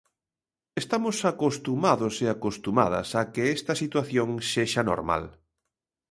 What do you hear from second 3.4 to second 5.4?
esta situación sexa normal.